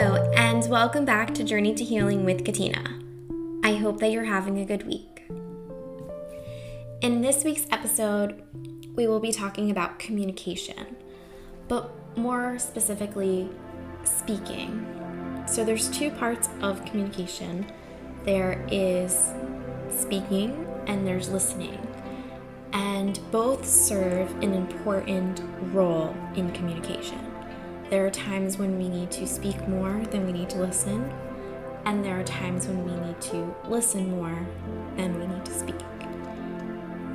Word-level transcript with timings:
Hello, 0.00 0.30
and 0.36 0.64
welcome 0.70 1.04
back 1.04 1.34
to 1.34 1.42
Journey 1.42 1.74
to 1.74 1.82
Healing 1.82 2.24
with 2.24 2.44
Katina. 2.44 3.00
I 3.64 3.74
hope 3.74 3.98
that 3.98 4.12
you're 4.12 4.22
having 4.22 4.60
a 4.60 4.64
good 4.64 4.86
week. 4.86 5.26
In 7.00 7.20
this 7.20 7.42
week's 7.42 7.66
episode, 7.72 8.40
we 8.94 9.08
will 9.08 9.18
be 9.18 9.32
talking 9.32 9.72
about 9.72 9.98
communication, 9.98 10.94
but 11.66 11.90
more 12.16 12.60
specifically, 12.60 13.48
speaking. 14.04 14.86
So, 15.48 15.64
there's 15.64 15.90
two 15.90 16.12
parts 16.12 16.48
of 16.62 16.84
communication 16.84 17.66
there 18.24 18.64
is 18.70 19.32
speaking 19.90 20.64
and 20.86 21.04
there's 21.04 21.28
listening, 21.28 21.76
and 22.72 23.18
both 23.32 23.66
serve 23.66 24.30
an 24.44 24.54
important 24.54 25.42
role 25.74 26.14
in 26.36 26.52
communication. 26.52 27.27
There 27.90 28.04
are 28.04 28.10
times 28.10 28.58
when 28.58 28.76
we 28.76 28.86
need 28.86 29.10
to 29.12 29.26
speak 29.26 29.66
more 29.66 30.04
than 30.10 30.26
we 30.26 30.32
need 30.32 30.50
to 30.50 30.58
listen, 30.58 31.10
and 31.86 32.04
there 32.04 32.20
are 32.20 32.24
times 32.24 32.68
when 32.68 32.84
we 32.84 33.06
need 33.06 33.18
to 33.22 33.54
listen 33.66 34.10
more 34.10 34.46
than 34.96 35.18
we 35.18 35.26
need 35.26 35.42
to 35.46 35.58
speak. 35.58 35.80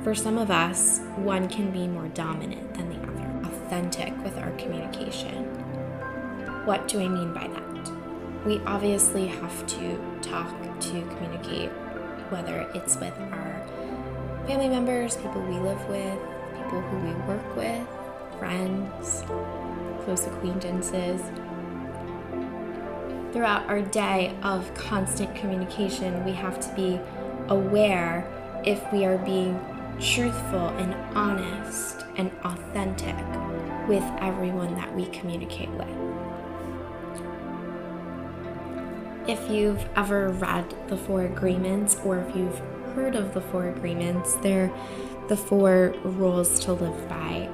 For 0.02 0.16
some 0.16 0.36
of 0.36 0.50
us, 0.50 0.98
one 1.14 1.48
can 1.48 1.70
be 1.70 1.86
more 1.86 2.08
dominant 2.08 2.74
than 2.74 2.88
the 2.88 2.96
other, 3.08 3.48
authentic 3.48 4.12
with 4.24 4.36
our 4.36 4.50
communication. 4.56 5.44
What 6.64 6.88
do 6.88 6.98
I 6.98 7.06
mean 7.06 7.32
by 7.32 7.46
that? 7.46 8.44
We 8.44 8.58
obviously 8.66 9.28
have 9.28 9.66
to 9.68 10.18
talk 10.22 10.50
to 10.80 10.90
communicate, 10.90 11.70
whether 12.30 12.68
it's 12.74 12.96
with 12.96 13.16
our 13.30 13.64
family 14.48 14.68
members, 14.68 15.16
people 15.18 15.40
we 15.42 15.56
live 15.56 15.88
with, 15.88 16.18
people 16.56 16.80
who 16.80 16.96
we 16.98 17.12
work 17.28 17.56
with, 17.56 17.86
friends, 18.40 19.22
close 20.04 20.26
acquaintances. 20.26 21.20
Throughout 23.32 23.68
our 23.68 23.82
day 23.82 24.36
of 24.42 24.72
constant 24.74 25.34
communication, 25.34 26.24
we 26.24 26.32
have 26.32 26.60
to 26.60 26.74
be 26.74 27.00
aware 27.48 28.30
if 28.64 28.80
we 28.92 29.04
are 29.04 29.18
being 29.18 29.58
truthful 30.00 30.68
and 30.68 30.94
honest 31.16 32.04
and 32.16 32.30
authentic 32.44 33.16
with 33.88 34.04
everyone 34.20 34.74
that 34.74 34.94
we 34.94 35.06
communicate 35.06 35.70
with. 35.70 35.88
If 39.26 39.50
you've 39.50 39.84
ever 39.96 40.30
read 40.30 40.74
the 40.88 40.96
Four 40.96 41.22
Agreements 41.22 41.96
or 42.04 42.18
if 42.18 42.36
you've 42.36 42.58
heard 42.94 43.16
of 43.16 43.34
the 43.34 43.40
Four 43.40 43.68
Agreements, 43.68 44.34
they're 44.36 44.72
the 45.28 45.36
four 45.36 45.94
rules 46.04 46.60
to 46.60 46.74
live 46.74 47.08
by. 47.08 47.48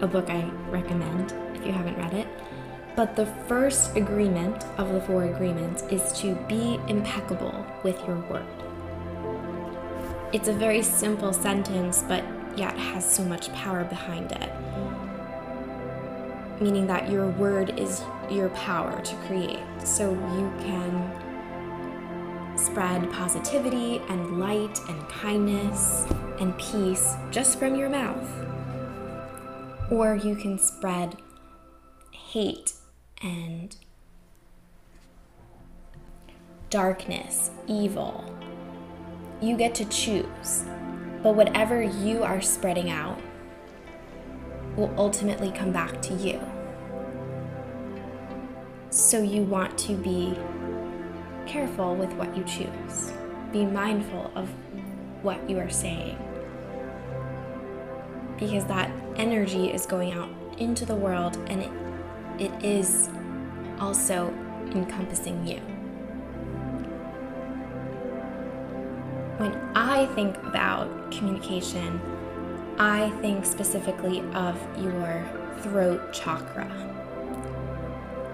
A 0.00 0.06
book 0.06 0.28
I 0.28 0.42
recommend 0.70 1.32
if 1.64 1.68
you 1.68 1.72
haven't 1.72 1.96
read 1.96 2.12
it. 2.12 2.28
But 2.94 3.16
the 3.16 3.26
first 3.48 3.96
agreement 3.96 4.64
of 4.78 4.92
the 4.92 5.00
four 5.00 5.24
agreements 5.24 5.82
is 5.90 6.12
to 6.20 6.34
be 6.46 6.78
impeccable 6.88 7.66
with 7.82 7.98
your 8.06 8.16
word. 8.30 8.46
It's 10.32 10.48
a 10.48 10.52
very 10.52 10.82
simple 10.82 11.32
sentence, 11.32 12.04
but 12.06 12.22
yet 12.56 12.76
has 12.76 13.08
so 13.08 13.24
much 13.24 13.52
power 13.52 13.84
behind 13.84 14.30
it. 14.32 14.50
Meaning 16.60 16.86
that 16.86 17.10
your 17.10 17.28
word 17.30 17.78
is 17.78 18.02
your 18.30 18.48
power 18.50 19.00
to 19.00 19.16
create. 19.26 19.58
So 19.82 20.12
you 20.12 20.52
can 20.64 21.12
spread 22.56 23.10
positivity 23.10 24.00
and 24.08 24.38
light 24.38 24.78
and 24.88 25.08
kindness 25.08 26.06
and 26.38 26.56
peace 26.58 27.14
just 27.32 27.58
from 27.58 27.74
your 27.74 27.88
mouth. 27.88 28.28
Or 29.90 30.14
you 30.14 30.36
can 30.36 30.58
spread 30.58 31.16
hate 32.34 32.72
and 33.22 33.76
darkness, 36.68 37.52
evil. 37.68 38.24
You 39.40 39.56
get 39.56 39.72
to 39.76 39.84
choose. 39.84 40.64
But 41.22 41.36
whatever 41.36 41.80
you 41.80 42.24
are 42.24 42.40
spreading 42.40 42.90
out 42.90 43.20
will 44.74 44.92
ultimately 44.98 45.52
come 45.52 45.70
back 45.70 46.02
to 46.02 46.14
you. 46.14 46.40
So 48.90 49.22
you 49.22 49.44
want 49.44 49.78
to 49.86 49.94
be 49.94 50.36
careful 51.46 51.94
with 51.94 52.12
what 52.14 52.36
you 52.36 52.42
choose. 52.42 53.12
Be 53.52 53.64
mindful 53.64 54.32
of 54.34 54.50
what 55.22 55.48
you 55.48 55.60
are 55.60 55.70
saying. 55.70 56.18
Because 58.40 58.64
that 58.64 58.90
energy 59.14 59.72
is 59.72 59.86
going 59.86 60.10
out 60.14 60.30
into 60.58 60.84
the 60.84 60.96
world 60.96 61.36
and 61.46 61.62
it 61.62 61.83
it 62.38 62.52
is 62.64 63.08
also 63.80 64.32
encompassing 64.72 65.46
you. 65.46 65.60
When 69.38 69.54
I 69.74 70.06
think 70.14 70.36
about 70.38 71.10
communication, 71.12 72.00
I 72.78 73.10
think 73.20 73.44
specifically 73.44 74.20
of 74.32 74.56
your 74.82 75.24
throat 75.60 76.12
chakra. 76.12 76.70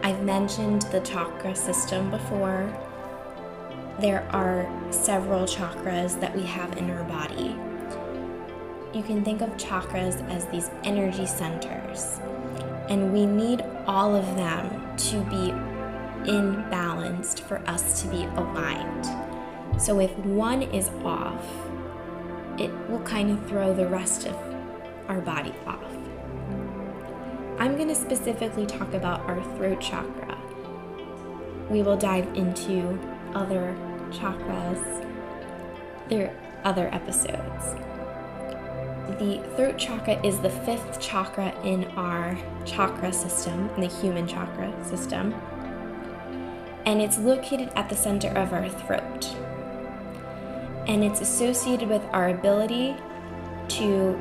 I've 0.03 0.22
mentioned 0.22 0.83
the 0.93 1.00
chakra 1.00 1.55
system 1.55 2.10
before. 2.10 2.72
There 3.99 4.27
are 4.31 4.66
several 4.91 5.44
chakras 5.44 6.19
that 6.21 6.34
we 6.34 6.43
have 6.44 6.77
in 6.78 6.91
our 6.91 7.05
body. 7.05 7.55
You 8.94 9.03
can 9.03 9.22
think 9.25 9.43
of 9.43 9.50
chakras 9.56 10.27
as 10.31 10.47
these 10.47 10.71
energy 10.84 11.27
centers 11.27 12.19
and 12.91 13.12
we 13.12 13.25
need 13.25 13.65
all 13.87 14.15
of 14.15 14.27
them 14.37 14.97
to 14.97 15.21
be 15.31 15.51
in 16.31 16.69
balanced 16.71 17.45
for 17.45 17.59
us 17.69 18.03
to 18.03 18.09
be 18.09 18.25
aligned. 18.25 19.06
So 19.81 20.01
if 20.01 20.11
one 20.19 20.62
is 20.62 20.89
off, 21.05 21.47
it 22.59 22.71
will 22.91 23.01
kind 23.03 23.31
of 23.31 23.49
throw 23.49 23.73
the 23.73 23.87
rest 23.87 24.27
of 24.27 24.37
our 25.09 25.21
body 25.21 25.55
off. 25.67 25.83
I'm 27.59 27.77
going 27.77 27.89
to 27.89 27.95
specifically 27.95 28.67
talk 28.67 28.93
about 28.93 29.21
our 29.21 29.43
throat 29.57 29.81
chakra. 29.81 30.37
We 31.71 31.83
will 31.83 31.97
dive 31.97 32.27
into 32.34 32.99
other 33.34 33.77
chakras, 34.11 35.07
there 36.09 36.27
are 36.27 36.34
other 36.65 36.93
episodes 36.93 37.90
the 39.19 39.43
throat 39.56 39.78
chakra 39.78 40.25
is 40.25 40.38
the 40.41 40.50
fifth 40.50 41.00
chakra 41.00 41.54
in 41.65 41.84
our 41.97 42.38
chakra 42.65 43.12
system, 43.12 43.69
in 43.71 43.81
the 43.81 43.87
human 43.87 44.26
chakra 44.26 44.72
system. 44.84 45.34
And 46.87 47.00
it's 47.00 47.19
located 47.19 47.71
at 47.76 47.88
the 47.88 47.97
center 47.97 48.28
of 48.31 48.53
our 48.53 48.69
throat. 48.69 49.34
And 50.87 51.04
it's 51.04 51.21
associated 51.21 51.88
with 51.88 52.03
our 52.12 52.31
ability 52.31 52.97
to 53.69 54.19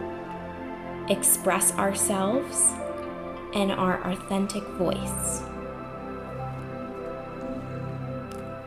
express 1.09 1.73
ourselves 1.73 2.73
and 3.53 3.71
our 3.71 4.01
authentic 4.07 4.63
voice. 4.77 5.41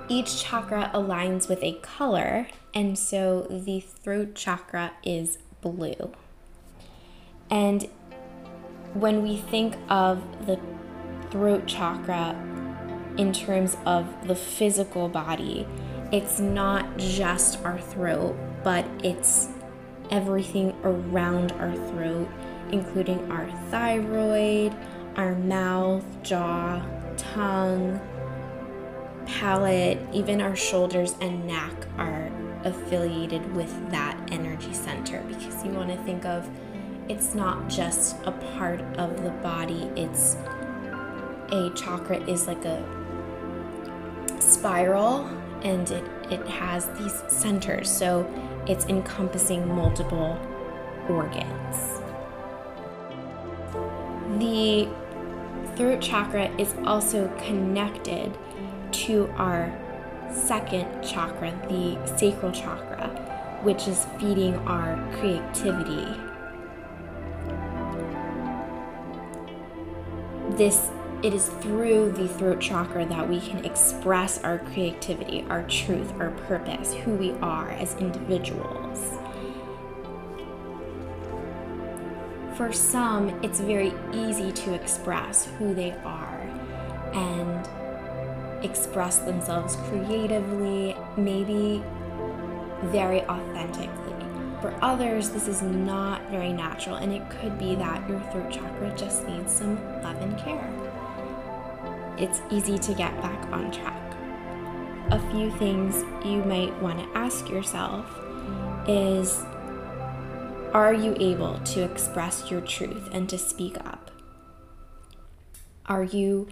Each 0.09 0.43
chakra 0.43 0.91
aligns 0.93 1.49
with 1.49 1.63
a 1.63 1.75
color, 1.81 2.49
and 2.75 2.99
so 2.99 3.47
the 3.49 3.81
throat 3.81 4.35
chakra 4.35 4.93
is 5.05 5.39
blue. 5.63 6.13
And 7.51 7.89
when 8.95 9.23
we 9.23 9.39
think 9.39 9.77
of 9.89 10.47
the 10.47 10.61
throat 11.31 11.67
chakra 11.67 12.37
in 13.17 13.33
terms 13.33 13.77
of 13.87 14.29
the 14.29 14.35
physical 14.35 15.09
body, 15.09 15.67
it's 16.13 16.39
not 16.39 16.99
just 16.99 17.63
our 17.65 17.79
throat, 17.79 18.37
but 18.63 18.85
it's 19.03 19.49
everything 20.11 20.77
around 20.85 21.53
our 21.53 21.75
throat, 21.89 22.29
including 22.71 23.31
our 23.31 23.51
thyroid, 23.71 24.77
our 25.17 25.35
mouth, 25.35 26.05
jaw, 26.23 26.85
tongue, 27.17 27.99
palate, 29.27 29.99
even 30.13 30.41
our 30.41 30.57
shoulders 30.57 31.15
and 31.21 31.47
neck 31.47 31.73
are 31.97 32.31
affiliated 32.65 33.55
with 33.55 33.91
that 33.91 34.19
energy 34.31 34.73
center 34.73 35.23
because 35.29 35.65
you 35.65 35.71
want 35.71 35.91
to 35.91 35.97
think 36.05 36.25
of 36.25 36.49
it's 37.09 37.35
not 37.35 37.69
just 37.69 38.17
a 38.25 38.33
part 38.57 38.81
of 38.97 39.23
the 39.23 39.31
body, 39.43 39.91
it's 39.97 40.37
a 41.51 41.71
chakra 41.75 42.19
is 42.29 42.47
like 42.47 42.65
a 42.65 42.83
spiral 44.41 45.27
and 45.63 45.91
it, 45.91 46.05
it 46.31 46.47
has 46.49 46.87
these 46.99 47.23
centers, 47.29 47.91
so 47.91 48.27
it's 48.67 48.87
encompassing 48.87 49.67
multiple 49.69 50.39
organs. 51.09 52.01
The 54.39 54.89
throat 55.77 56.01
chakra 56.01 56.49
is 56.59 56.75
also 56.85 57.29
connected 57.39 58.37
to 58.93 59.29
our 59.37 59.73
second 60.33 61.03
chakra, 61.03 61.53
the 61.69 61.99
sacral 62.17 62.53
chakra, 62.53 63.09
which 63.63 63.89
is 63.89 64.07
feeding 64.19 64.55
our 64.67 64.97
creativity. 65.19 66.07
This 70.57 70.91
it 71.23 71.35
is 71.35 71.49
through 71.61 72.11
the 72.13 72.27
throat 72.27 72.61
chakra 72.61 73.07
that 73.07 73.29
we 73.29 73.41
can 73.41 73.65
express 73.65 74.43
our 74.43 74.59
creativity, 74.59 75.47
our 75.49 75.63
truth, 75.69 76.13
our 76.19 76.33
purpose, 76.33 76.93
who 76.95 77.13
we 77.13 77.31
are 77.35 77.71
as 77.71 77.95
individuals. 77.97 79.19
For 82.57 82.73
some, 82.73 83.29
it's 83.45 83.61
very 83.61 83.93
easy 84.13 84.51
to 84.51 84.75
express 84.75 85.47
who 85.59 85.75
they 85.75 85.93
are 86.05 86.41
and 87.15 87.69
express 88.63 89.19
themselves 89.19 89.77
creatively, 89.89 90.97
maybe 91.17 91.83
very 92.85 93.23
authentically. 93.23 94.13
For 94.61 94.77
others, 94.81 95.31
this 95.31 95.49
is 95.49 95.63
not 95.63 96.23
very 96.31 96.53
natural, 96.53 96.97
and 96.97 97.13
it 97.13 97.29
could 97.31 97.59
be 97.59 97.75
that 97.75 98.09
your 98.09 98.21
throat 98.31 98.53
chakra 98.53 98.95
just 98.97 99.27
needs 99.27 99.53
some 99.53 99.77
love 100.03 100.17
and 100.23 100.39
care. 100.39 100.71
It's 102.17 102.41
easy 102.51 102.79
to 102.79 102.95
get 102.95 103.21
back 103.21 103.53
on 103.53 103.73
track. 103.73 103.99
A 105.11 105.19
few 105.33 105.51
things 105.59 106.05
you 106.25 106.45
might 106.45 106.81
want 106.81 107.01
to 107.01 107.19
ask 107.19 107.49
yourself 107.49 108.07
is 108.87 109.43
Are 110.73 110.95
you 110.95 111.17
able 111.19 111.59
to 111.59 111.83
express 111.83 112.51
your 112.51 112.61
truth 112.61 113.09
and 113.13 113.29
to 113.29 113.39
speak 113.39 113.77
up? 113.79 114.11
Are 115.87 116.05
you 116.05 116.49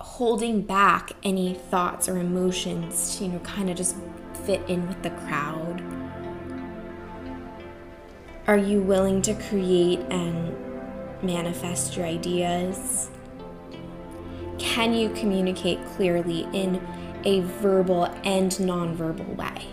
holding 0.00 0.62
back 0.62 1.12
any 1.22 1.54
thoughts 1.54 2.08
or 2.08 2.18
emotions 2.18 3.16
to, 3.16 3.24
you 3.24 3.32
know, 3.32 3.38
kind 3.40 3.68
of 3.68 3.76
just 3.76 3.96
fit 4.44 4.60
in 4.68 4.86
with 4.86 5.02
the 5.02 5.10
crowd? 5.10 5.82
Are 8.46 8.56
you 8.56 8.80
willing 8.80 9.20
to 9.22 9.34
create 9.34 10.00
and 10.10 10.56
manifest 11.22 11.96
your 11.96 12.06
ideas? 12.06 13.10
Can 14.58 14.94
you 14.94 15.10
communicate 15.10 15.84
clearly 15.96 16.48
in 16.52 16.80
a 17.24 17.40
verbal 17.40 18.04
and 18.24 18.50
nonverbal 18.52 19.36
way? 19.36 19.66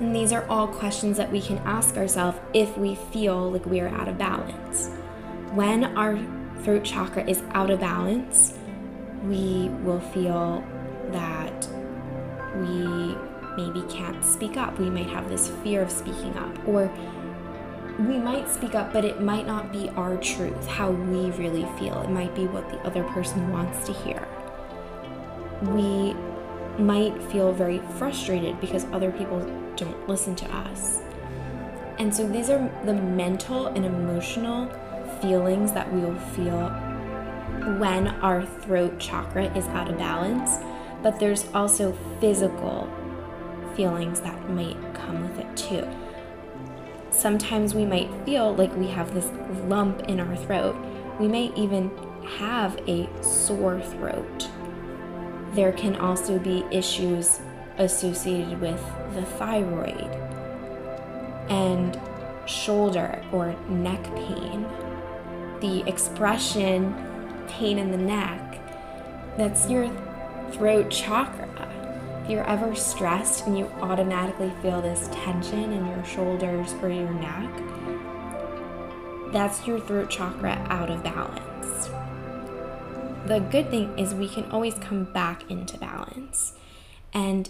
And 0.00 0.14
these 0.14 0.32
are 0.32 0.46
all 0.48 0.66
questions 0.68 1.16
that 1.16 1.30
we 1.30 1.40
can 1.40 1.58
ask 1.58 1.96
ourselves 1.96 2.38
if 2.52 2.76
we 2.76 2.96
feel 3.12 3.50
like 3.50 3.64
we 3.66 3.80
are 3.80 3.88
out 3.88 4.08
of 4.08 4.18
balance. 4.18 4.88
When 5.52 5.84
our 5.96 6.18
throat 6.66 6.82
chakra 6.82 7.24
is 7.30 7.44
out 7.52 7.70
of 7.70 7.78
balance, 7.78 8.52
we 9.22 9.68
will 9.84 10.00
feel 10.00 10.64
that 11.12 11.68
we 12.56 13.16
maybe 13.56 13.82
can't 13.88 14.22
speak 14.24 14.56
up. 14.56 14.76
We 14.76 14.90
might 14.90 15.06
have 15.06 15.28
this 15.28 15.48
fear 15.62 15.80
of 15.80 15.92
speaking 15.92 16.36
up, 16.36 16.66
or 16.66 16.90
we 18.00 18.18
might 18.18 18.50
speak 18.50 18.74
up, 18.74 18.92
but 18.92 19.04
it 19.04 19.22
might 19.22 19.46
not 19.46 19.70
be 19.72 19.88
our 19.90 20.16
truth, 20.16 20.66
how 20.66 20.90
we 20.90 21.30
really 21.38 21.64
feel. 21.78 22.02
It 22.02 22.10
might 22.10 22.34
be 22.34 22.46
what 22.48 22.68
the 22.68 22.78
other 22.80 23.04
person 23.04 23.52
wants 23.52 23.86
to 23.86 23.92
hear. 23.92 24.26
We 25.62 26.14
might 26.82 27.22
feel 27.30 27.52
very 27.52 27.78
frustrated 27.96 28.60
because 28.60 28.86
other 28.86 29.12
people 29.12 29.38
don't 29.76 30.08
listen 30.08 30.34
to 30.34 30.46
us. 30.52 31.00
And 31.98 32.12
so 32.12 32.26
these 32.26 32.50
are 32.50 32.68
the 32.84 32.92
mental 32.92 33.68
and 33.68 33.86
emotional 33.86 34.68
feelings 35.20 35.72
that 35.72 35.92
we 35.92 36.00
will 36.00 36.18
feel 36.18 36.68
when 37.78 38.08
our 38.22 38.44
throat 38.44 38.98
chakra 38.98 39.44
is 39.56 39.66
out 39.68 39.90
of 39.90 39.98
balance, 39.98 40.58
but 41.02 41.18
there's 41.18 41.46
also 41.54 41.96
physical 42.20 42.88
feelings 43.74 44.20
that 44.20 44.50
might 44.50 44.76
come 44.94 45.22
with 45.22 45.38
it 45.38 45.56
too. 45.56 45.86
Sometimes 47.10 47.74
we 47.74 47.84
might 47.84 48.10
feel 48.24 48.54
like 48.54 48.74
we 48.76 48.88
have 48.88 49.14
this 49.14 49.30
lump 49.64 50.02
in 50.02 50.20
our 50.20 50.36
throat. 50.36 50.76
We 51.18 51.28
may 51.28 51.52
even 51.54 51.90
have 52.38 52.76
a 52.86 53.08
sore 53.22 53.80
throat. 53.80 54.48
There 55.52 55.72
can 55.72 55.96
also 55.96 56.38
be 56.38 56.64
issues 56.70 57.40
associated 57.78 58.60
with 58.60 58.80
the 59.14 59.22
thyroid 59.22 60.10
and 61.48 61.98
shoulder 62.46 63.22
or 63.32 63.54
neck 63.68 64.02
pain. 64.14 64.66
The 65.60 65.88
expression 65.88 66.94
pain 67.48 67.78
in 67.78 67.90
the 67.90 67.96
neck, 67.96 68.60
that's 69.36 69.68
your 69.68 69.90
throat 70.52 70.90
chakra 70.90 71.46
if 72.26 72.32
you're 72.32 72.50
ever 72.50 72.74
stressed 72.74 73.46
and 73.46 73.56
you 73.56 73.66
automatically 73.80 74.52
feel 74.60 74.82
this 74.82 75.08
tension 75.12 75.72
in 75.72 75.86
your 75.86 76.04
shoulders 76.04 76.72
or 76.82 76.88
your 76.88 77.12
neck, 77.12 77.48
that's 79.32 79.64
your 79.64 79.78
throat 79.78 80.10
chakra 80.10 80.54
out 80.68 80.90
of 80.90 81.04
balance. 81.04 81.88
The 83.28 83.38
good 83.38 83.70
thing 83.70 83.96
is 83.96 84.12
we 84.12 84.28
can 84.28 84.50
always 84.50 84.74
come 84.74 85.04
back 85.04 85.48
into 85.48 85.78
balance. 85.78 86.54
And 87.14 87.48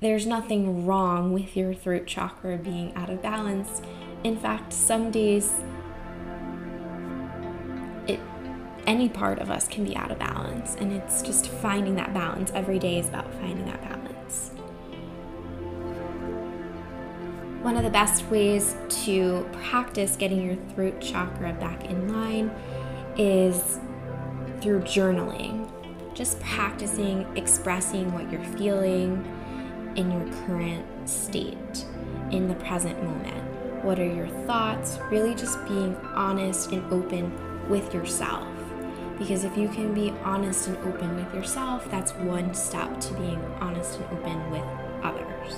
there's 0.00 0.26
nothing 0.26 0.84
wrong 0.84 1.32
with 1.32 1.56
your 1.56 1.72
throat 1.72 2.06
chakra 2.06 2.58
being 2.58 2.94
out 2.96 3.08
of 3.08 3.22
balance. 3.22 3.80
In 4.22 4.36
fact, 4.36 4.74
some 4.74 5.10
days 5.10 5.54
any 8.86 9.08
part 9.08 9.40
of 9.40 9.50
us 9.50 9.66
can 9.68 9.84
be 9.84 9.96
out 9.96 10.10
of 10.10 10.18
balance. 10.18 10.76
And 10.76 10.92
it's 10.92 11.22
just 11.22 11.48
finding 11.48 11.96
that 11.96 12.14
balance. 12.14 12.50
Every 12.54 12.78
day 12.78 12.98
is 12.98 13.08
about 13.08 13.32
finding 13.34 13.66
that 13.66 13.82
balance. 13.82 14.50
One 17.62 17.76
of 17.76 17.82
the 17.82 17.90
best 17.90 18.24
ways 18.26 18.76
to 19.04 19.44
practice 19.52 20.14
getting 20.14 20.44
your 20.44 20.56
throat 20.74 21.00
chakra 21.00 21.52
back 21.54 21.84
in 21.84 22.12
line 22.12 22.50
is 23.16 23.80
through 24.60 24.82
journaling. 24.82 25.68
Just 26.14 26.38
practicing 26.40 27.26
expressing 27.36 28.12
what 28.12 28.30
you're 28.30 28.44
feeling 28.56 29.24
in 29.96 30.10
your 30.10 30.26
current 30.46 30.86
state, 31.08 31.84
in 32.30 32.48
the 32.48 32.54
present 32.54 33.02
moment. 33.02 33.84
What 33.84 33.98
are 33.98 34.06
your 34.06 34.28
thoughts? 34.46 34.98
Really 35.10 35.34
just 35.34 35.62
being 35.66 35.96
honest 36.14 36.70
and 36.72 36.92
open 36.92 37.32
with 37.68 37.92
yourself. 37.92 38.55
Because 39.18 39.44
if 39.44 39.56
you 39.56 39.68
can 39.68 39.94
be 39.94 40.10
honest 40.24 40.68
and 40.68 40.76
open 40.86 41.16
with 41.16 41.34
yourself, 41.34 41.90
that's 41.90 42.12
one 42.12 42.52
step 42.54 43.00
to 43.00 43.14
being 43.14 43.42
honest 43.60 43.98
and 43.98 44.18
open 44.18 44.50
with 44.50 44.64
others. 45.02 45.54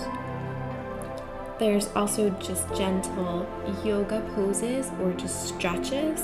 There's 1.58 1.88
also 1.96 2.30
just 2.38 2.72
gentle 2.76 3.48
yoga 3.84 4.20
poses 4.36 4.90
or 5.00 5.12
just 5.12 5.48
stretches. 5.48 6.22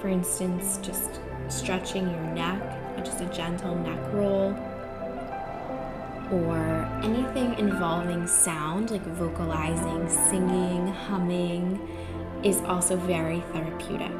For 0.00 0.08
instance, 0.08 0.78
just 0.80 1.20
stretching 1.48 2.08
your 2.08 2.22
neck, 2.32 2.62
just 3.04 3.20
a 3.20 3.26
gentle 3.26 3.74
neck 3.74 4.00
roll, 4.14 4.54
or 6.32 6.88
anything 7.02 7.58
involving 7.58 8.26
sound, 8.26 8.90
like 8.90 9.04
vocalizing, 9.04 10.08
singing, 10.30 10.86
humming, 10.86 11.78
is 12.42 12.62
also 12.62 12.96
very 12.96 13.40
therapeutic 13.52 14.10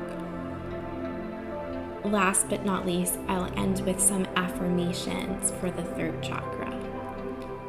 last 2.05 2.49
but 2.49 2.65
not 2.65 2.87
least, 2.87 3.19
I'll 3.29 3.53
end 3.59 3.81
with 3.87 4.01
some 4.01 4.27
affirmations 4.37 5.51
for 5.61 5.71
the 5.71 5.83
throat 5.83 6.23
chakra 6.23 6.71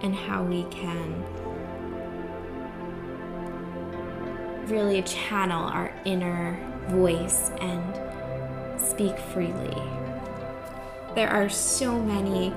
and 0.01 0.13
how 0.13 0.44
we 0.44 0.63
can 0.65 1.24
really 4.68 5.01
channel 5.04 5.63
our 5.63 5.94
inner 6.06 6.60
voice 6.89 7.51
and 7.62 8.80
speak 8.80 9.18
freely. 9.18 9.82
There 11.15 11.30
are 11.30 11.50
so 11.50 12.00
many 12.00 12.54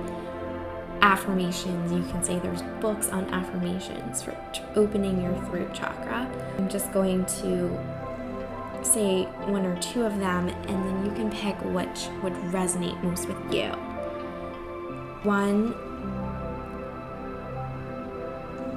affirmations 1.01 1.93
you 1.93 2.03
can 2.11 2.25
say. 2.25 2.39
There's 2.39 2.63
books 2.81 3.09
on 3.09 3.33
affirmations 3.33 4.23
for 4.23 4.37
opening 4.75 5.23
your 5.23 5.35
throat 5.45 5.73
chakra. 5.73 6.29
I'm 6.59 6.69
just 6.69 6.93
going 6.93 7.25
to 7.27 7.79
say 8.85 9.25
one 9.47 9.67
or 9.67 9.77
two 9.81 10.05
of 10.05 10.19
them, 10.19 10.49
and 10.49 10.69
then 10.69 11.05
you 11.05 11.13
can 11.13 11.31
pick 11.31 11.57
which 11.75 12.09
would 12.23 12.35
resonate 12.53 13.03
most 13.03 13.29
with 13.29 13.53
you. 13.53 13.69
One, 15.23 15.75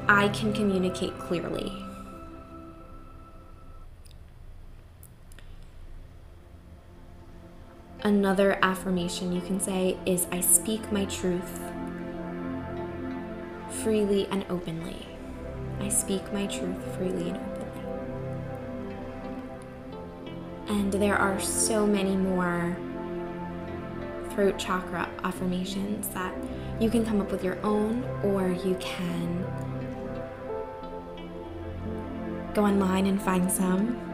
I 0.07 0.27
can 0.29 0.53
communicate 0.53 1.17
clearly. 1.19 1.71
Another 8.03 8.57
affirmation 8.63 9.31
you 9.31 9.41
can 9.41 9.59
say 9.59 9.95
is 10.07 10.25
I 10.31 10.41
speak 10.41 10.91
my 10.91 11.05
truth 11.05 11.61
freely 13.83 14.27
and 14.27 14.43
openly. 14.49 15.05
I 15.79 15.89
speak 15.89 16.33
my 16.33 16.47
truth 16.47 16.77
freely 16.97 17.29
and 17.29 17.37
openly. 17.37 17.60
And 20.71 20.91
there 20.93 21.17
are 21.17 21.39
so 21.39 21.85
many 21.85 22.15
more 22.15 22.75
throat 24.31 24.57
chakra 24.57 25.09
affirmations 25.23 26.07
that 26.09 26.33
you 26.79 26.89
can 26.89 27.05
come 27.05 27.19
up 27.19 27.29
with 27.31 27.43
your 27.43 27.63
own 27.63 28.03
or 28.23 28.47
you 28.49 28.75
can 28.79 29.43
go 32.53 32.65
online 32.65 33.05
and 33.05 33.21
find 33.21 33.51
some. 33.51 34.11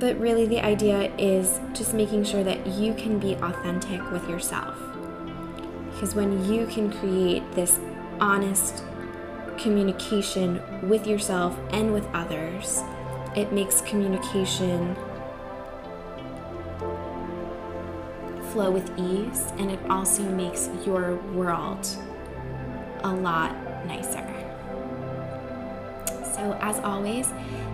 but 0.00 0.18
really, 0.18 0.46
the 0.46 0.60
idea 0.60 1.14
is 1.16 1.60
just 1.74 1.92
making 1.92 2.24
sure 2.24 2.42
that 2.42 2.66
you 2.66 2.94
can 2.94 3.18
be 3.18 3.34
authentic 3.34 4.00
with 4.10 4.26
yourself. 4.28 4.76
Because 5.92 6.14
when 6.14 6.50
you 6.50 6.66
can 6.66 6.90
create 6.90 7.42
this 7.52 7.78
honest 8.18 8.82
communication 9.58 10.62
with 10.88 11.06
yourself 11.06 11.56
and 11.70 11.92
with 11.92 12.08
others, 12.14 12.82
it 13.36 13.52
makes 13.52 13.80
communication 13.80 14.96
flow 18.50 18.70
with 18.70 18.90
ease 18.98 19.52
and 19.58 19.70
it 19.70 19.78
also 19.88 20.22
makes 20.22 20.68
your 20.84 21.16
world 21.32 21.86
a 23.04 23.12
lot 23.12 23.54
nicer. 23.86 24.26
So, 26.34 26.58
as 26.60 26.78
always, 26.80 27.28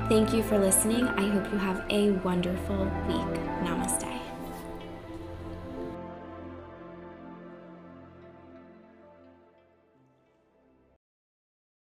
thank 0.08 0.34
you 0.34 0.42
for 0.42 0.58
listening. 0.58 1.06
I 1.08 1.26
hope 1.28 1.50
you 1.52 1.58
have 1.58 1.84
a 1.88 2.10
wonderful 2.10 2.84
week. 3.06 3.40
Namaste. 3.62 4.35